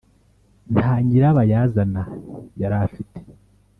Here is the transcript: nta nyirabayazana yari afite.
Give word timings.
nta 0.73 0.91
nyirabayazana 1.05 2.01
yari 2.61 2.75
afite. 2.85 3.17